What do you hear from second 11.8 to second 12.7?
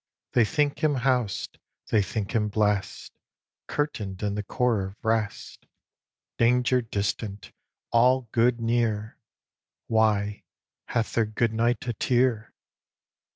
a tear?